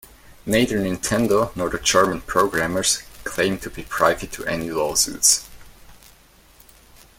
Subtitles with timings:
[0.47, 5.47] Neither Nintendo, nor the German programmers claim to be privy to any lawsuits.